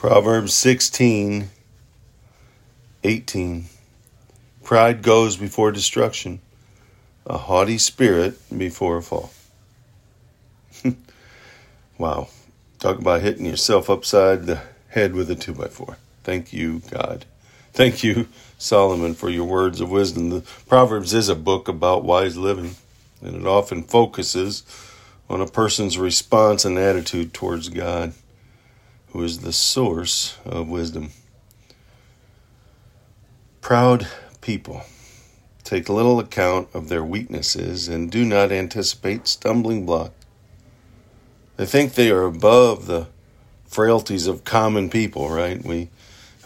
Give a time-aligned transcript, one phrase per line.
[0.00, 1.50] Proverbs 16,
[3.04, 3.64] 18.
[4.64, 6.40] Pride goes before destruction,
[7.26, 9.30] a haughty spirit before a fall.
[11.98, 12.28] wow.
[12.78, 15.98] Talk about hitting yourself upside the head with a two by four.
[16.24, 17.26] Thank you, God.
[17.74, 18.26] Thank you,
[18.56, 20.30] Solomon, for your words of wisdom.
[20.30, 22.76] The Proverbs is a book about wise living,
[23.20, 24.62] and it often focuses
[25.28, 28.14] on a person's response and attitude towards God
[29.12, 31.10] who is the source of wisdom.
[33.60, 34.06] Proud
[34.40, 34.82] people
[35.64, 40.14] take little account of their weaknesses and do not anticipate stumbling blocks.
[41.56, 43.06] They think they are above the
[43.66, 45.62] frailties of common people, right?
[45.64, 45.90] We,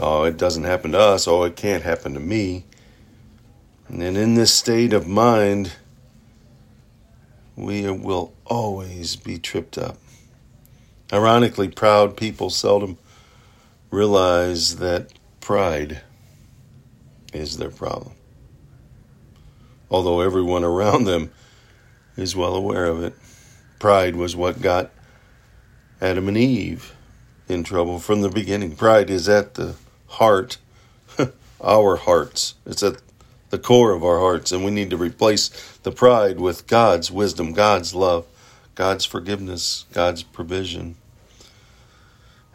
[0.00, 1.28] oh, it doesn't happen to us.
[1.28, 2.64] Oh, it can't happen to me.
[3.88, 5.72] And in this state of mind,
[7.54, 9.98] we will always be tripped up.
[11.12, 12.96] Ironically, proud people seldom
[13.90, 16.00] realize that pride
[17.34, 18.14] is their problem.
[19.90, 21.30] Although everyone around them
[22.16, 23.14] is well aware of it.
[23.78, 24.90] Pride was what got
[26.00, 26.94] Adam and Eve
[27.46, 28.74] in trouble from the beginning.
[28.74, 29.74] Pride is at the
[30.06, 30.56] heart,
[31.60, 32.54] our hearts.
[32.64, 33.02] It's at
[33.50, 35.50] the core of our hearts, and we need to replace
[35.82, 38.26] the pride with God's wisdom, God's love,
[38.74, 40.96] God's forgiveness, God's provision.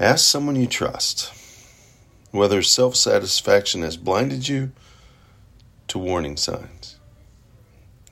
[0.00, 1.32] Ask someone you trust
[2.30, 4.72] whether self satisfaction has blinded you
[5.88, 6.96] to warning signs.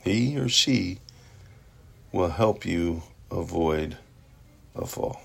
[0.05, 0.99] He or she
[2.13, 3.97] will help you avoid
[4.75, 5.23] a fall.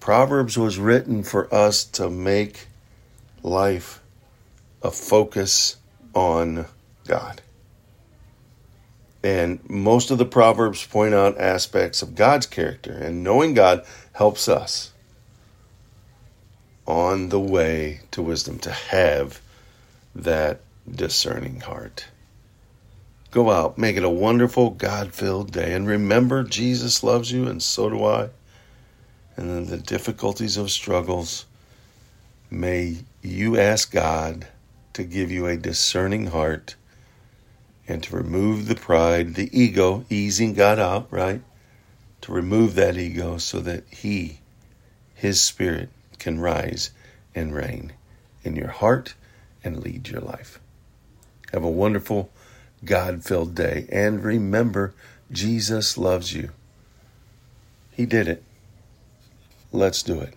[0.00, 2.66] Proverbs was written for us to make
[3.42, 4.02] life
[4.82, 5.76] a focus
[6.14, 6.66] on
[7.06, 7.40] God.
[9.24, 14.48] And most of the Proverbs point out aspects of God's character, and knowing God helps
[14.48, 14.91] us
[16.86, 19.40] on the way to wisdom, to have
[20.14, 22.06] that discerning heart.
[23.30, 27.62] Go out, make it a wonderful, God filled day, and remember Jesus loves you, and
[27.62, 28.28] so do I.
[29.36, 31.46] And in the difficulties of struggles,
[32.50, 34.46] may you ask God
[34.92, 36.74] to give you a discerning heart
[37.88, 41.40] and to remove the pride, the ego, easing God out, right?
[42.22, 44.40] To remove that ego so that He,
[45.14, 45.88] His Spirit,
[46.22, 46.92] can rise
[47.34, 47.92] and reign
[48.44, 49.14] in your heart
[49.64, 50.60] and lead your life.
[51.52, 52.30] Have a wonderful,
[52.84, 53.86] God filled day.
[53.90, 54.94] And remember,
[55.32, 56.50] Jesus loves you.
[57.90, 58.44] He did it.
[59.72, 60.34] Let's do it.